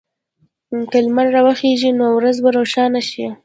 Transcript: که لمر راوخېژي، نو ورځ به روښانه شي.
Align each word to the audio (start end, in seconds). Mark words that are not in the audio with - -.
که 0.91 0.97
لمر 1.05 1.27
راوخېژي، 1.35 1.91
نو 1.99 2.05
ورځ 2.17 2.37
به 2.43 2.49
روښانه 2.57 3.01
شي. 3.09 3.25